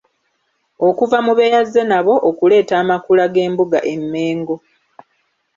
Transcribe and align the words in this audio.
Okuva 0.87 1.17
mu 1.25 1.31
be 1.37 1.45
yazze 1.53 1.81
nabo 1.89 2.13
okuleeta 2.29 2.73
amakula 2.81 3.25
g’embuga 3.33 3.79
e 3.93 3.95
Mengo. 4.11 4.55